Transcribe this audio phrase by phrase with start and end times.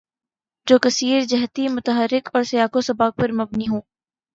[0.67, 3.79] جو کثیر جہتی، متحرک اور سیاق و سباق پر مبنی ہو